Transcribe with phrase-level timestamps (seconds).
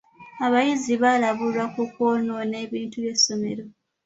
[0.45, 3.63] Abayizi baalabulwa ku kwonoona ebintu by'essomero.